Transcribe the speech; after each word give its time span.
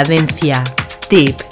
Cadencia 0.00 0.64
Deep. 1.10 1.49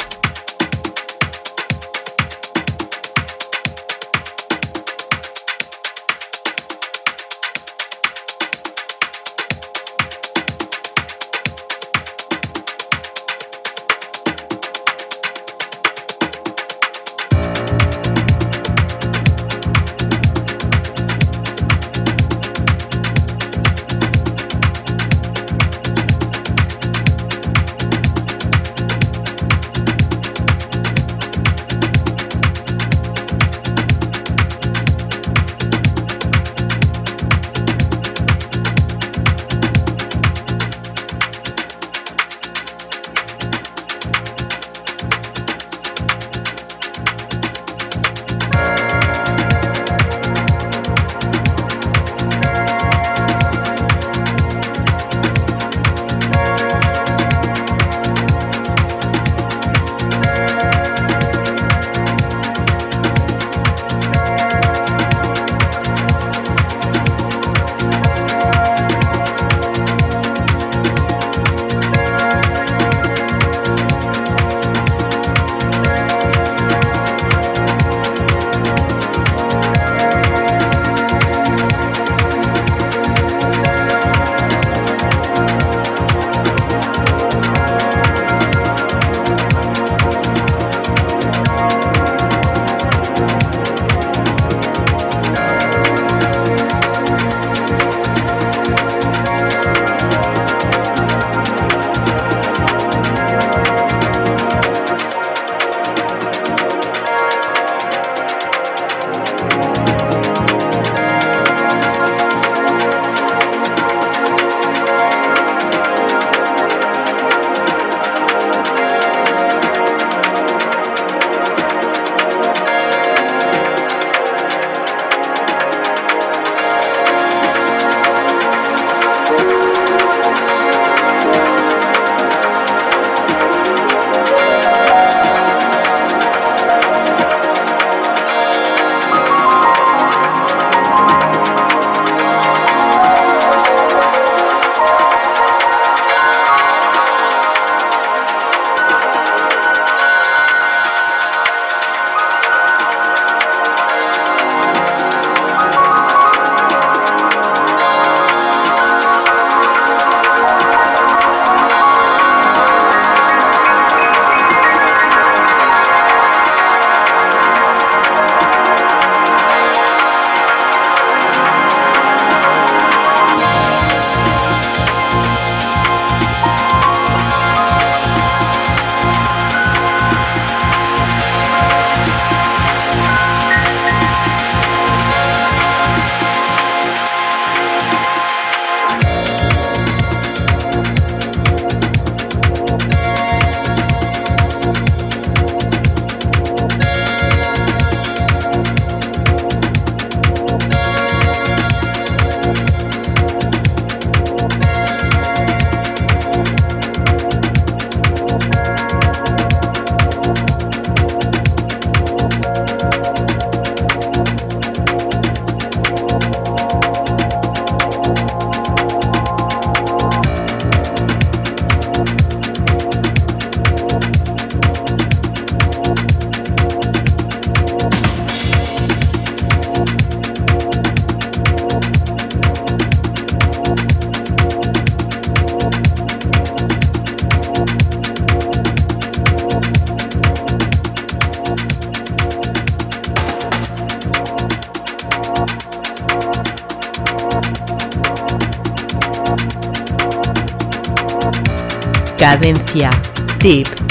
Cadencia. 252.18 252.90
Tip. 253.38 253.87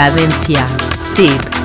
Cadencia. 0.00 0.64
Tip. 1.14 1.59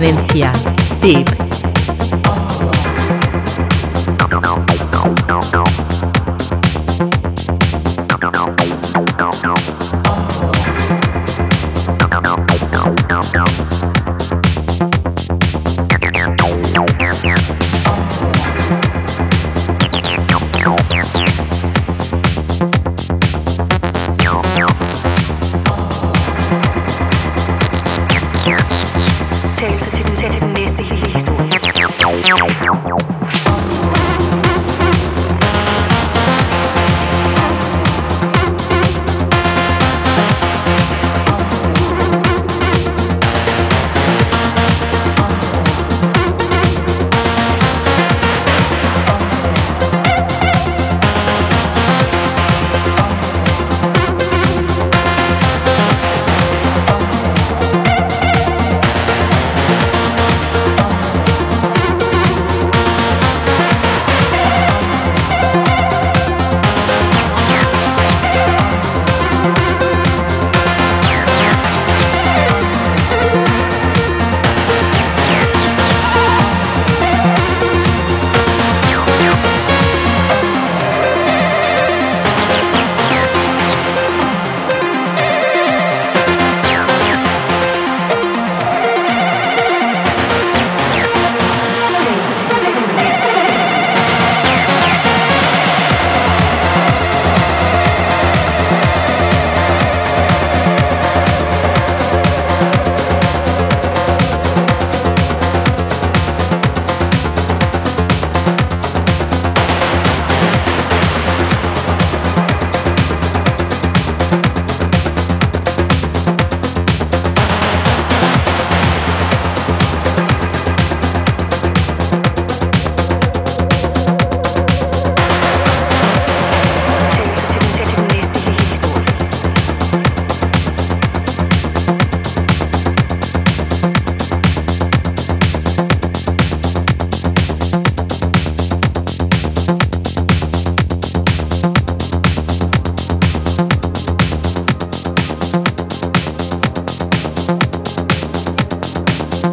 Cadencia. 0.00 0.69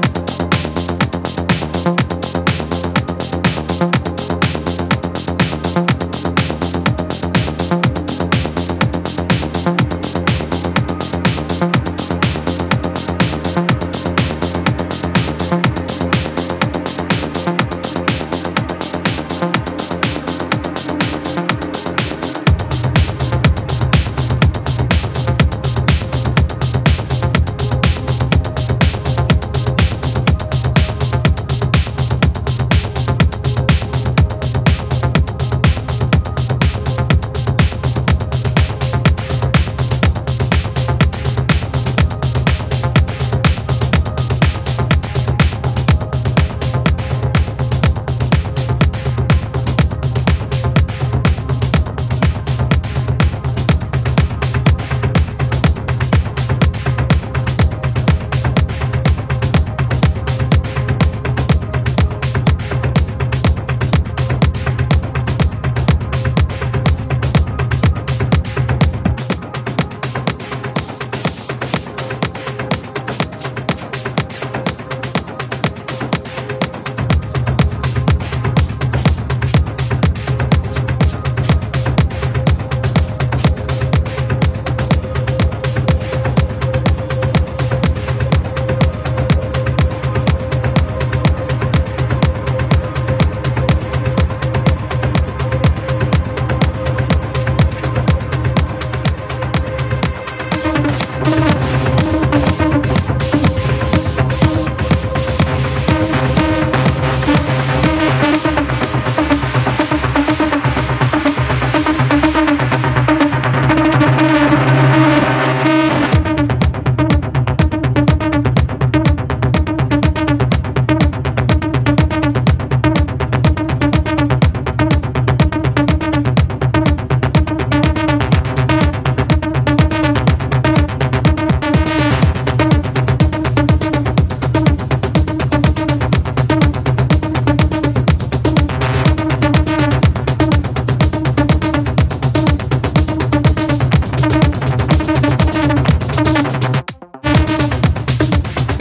you 0.05 0.26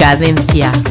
Cadencia. 0.06 0.85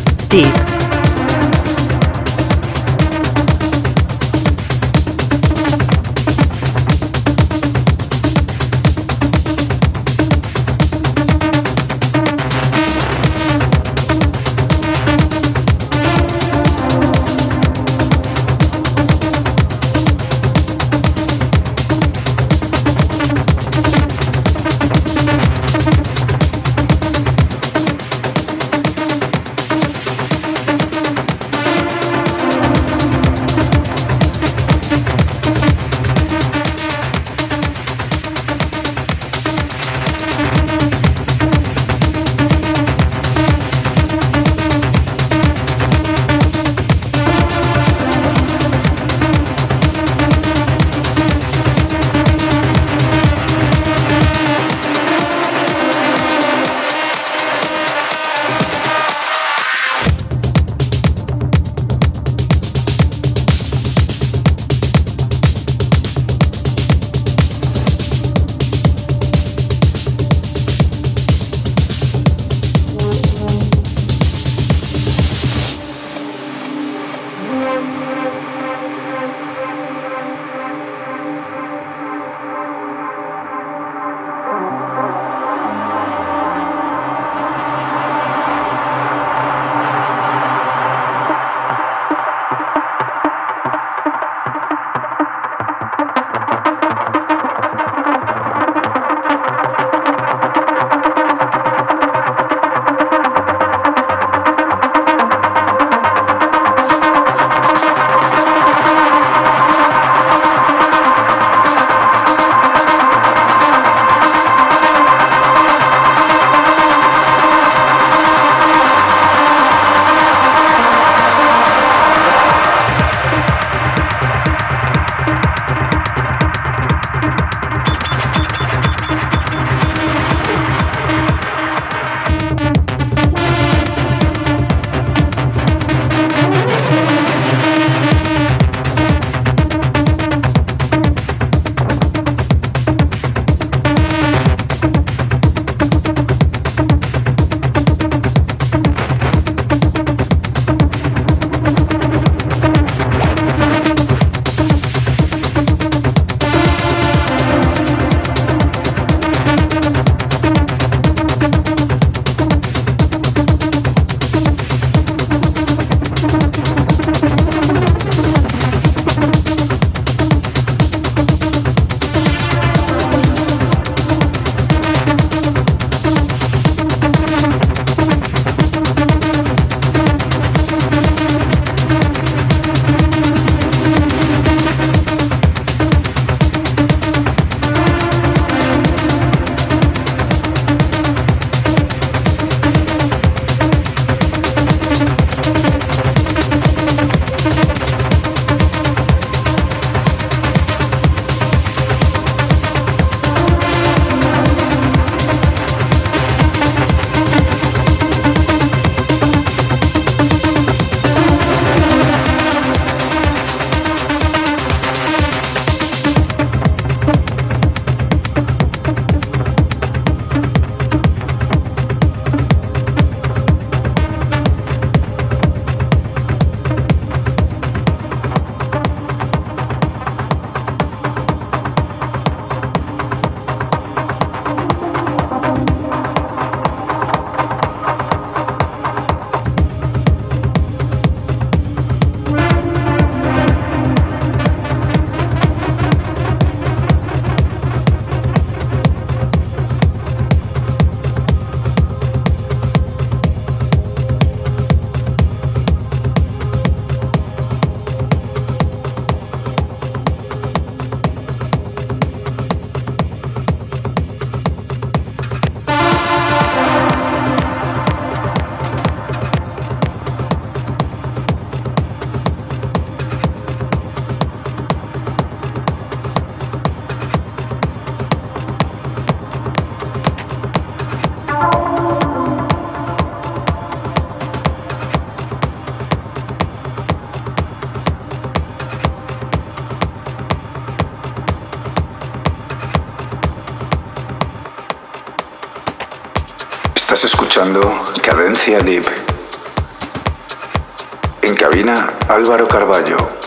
En 301.23 301.35
cabina 301.35 301.95
Álvaro 302.07 302.47
Carballo. 302.47 303.24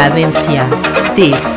Cadencia. 0.00 0.66
Tip. 1.14 1.49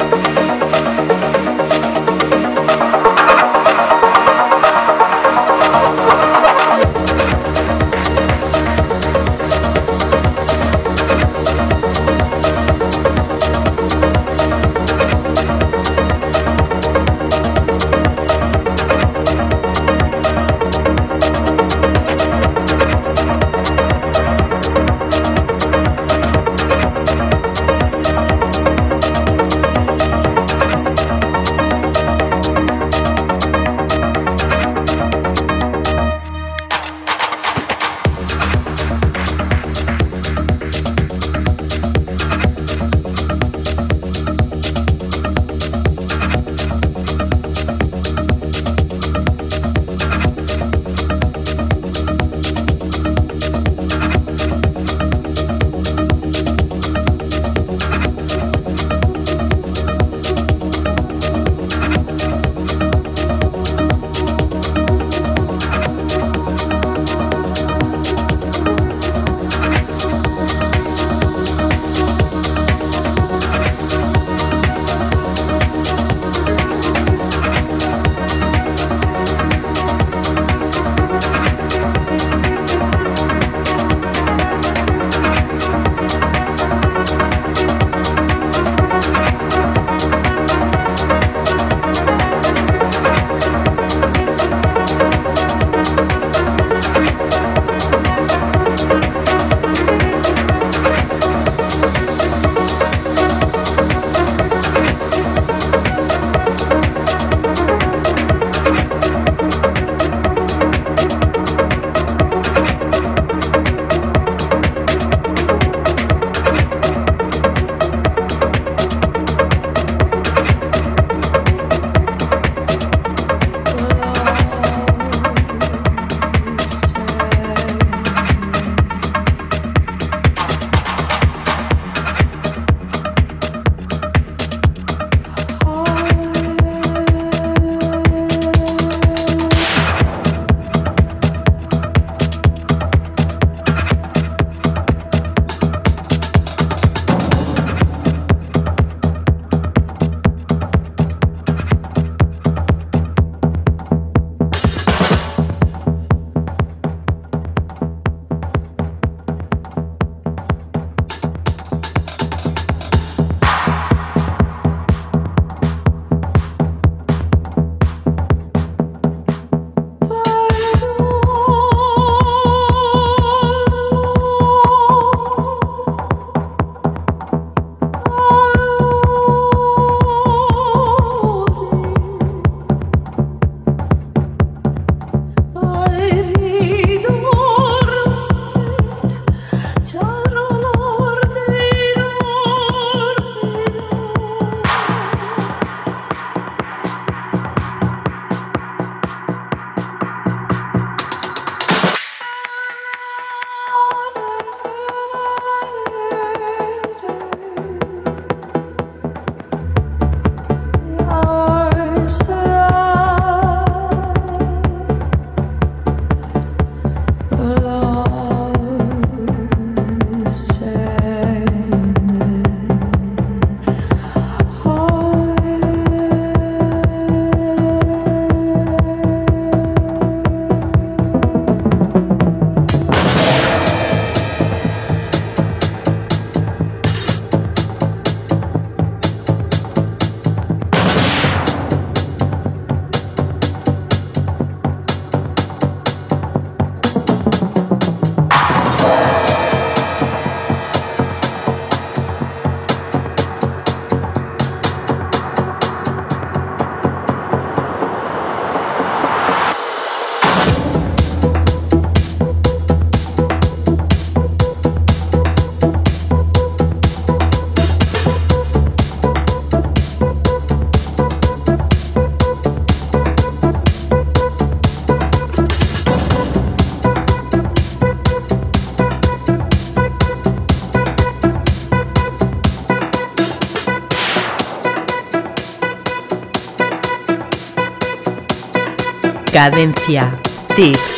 Cadencia. 289.44 290.08
Tip. 290.56 290.93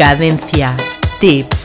Cadencia. 0.00 0.74
Tip. 1.20 1.59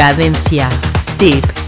Cadencia. 0.00 0.66
Tip. 1.18 1.59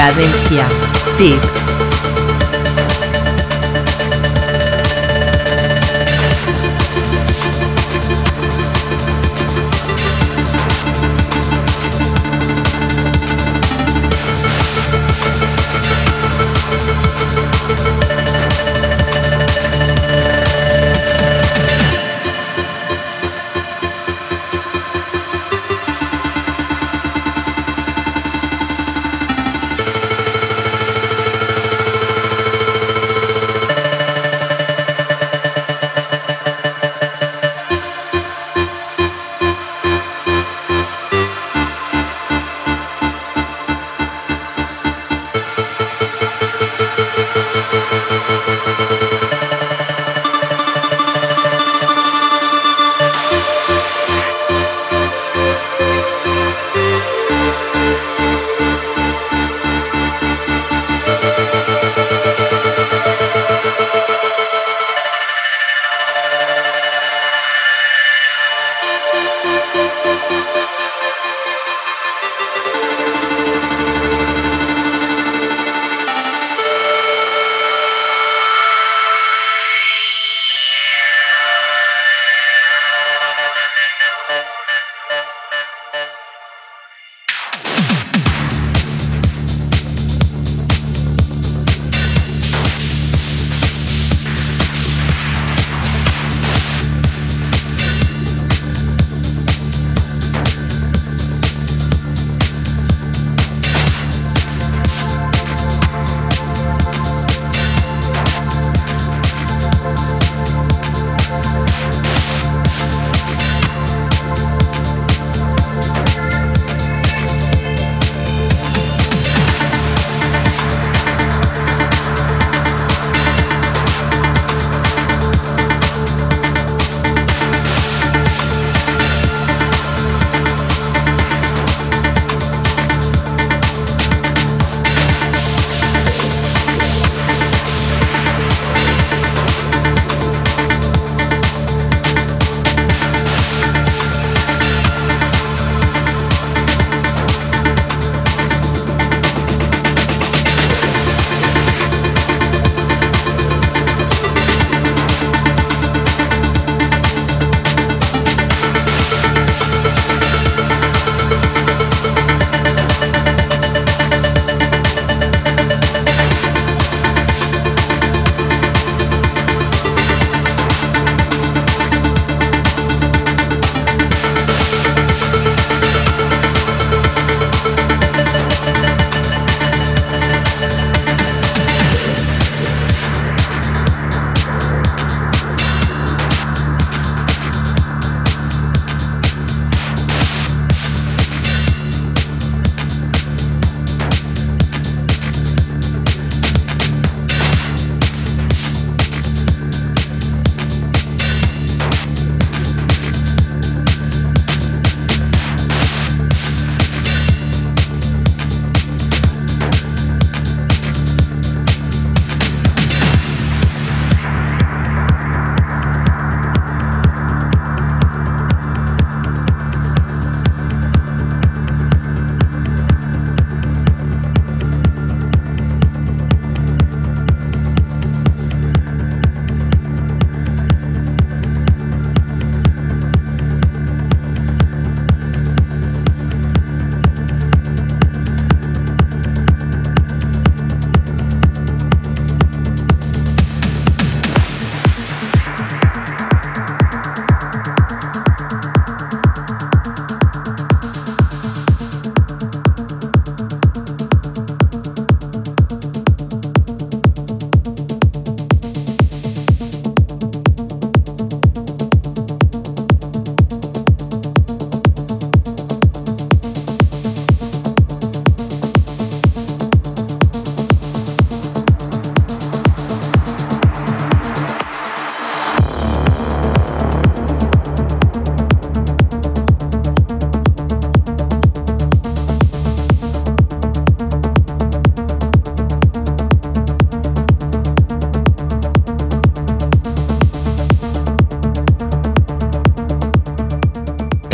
Cadencia. 0.00 0.66
Tip. 1.18 1.59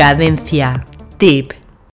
Cadencia. 0.07 0.85
Tip. 1.19 1.66